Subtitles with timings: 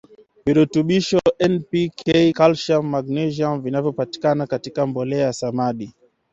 [0.45, 1.19] virutubisho
[1.51, 2.05] N P K
[2.37, 2.47] Ca
[2.91, 5.93] Mgs vinavyopatikana katika mbolea ya samadi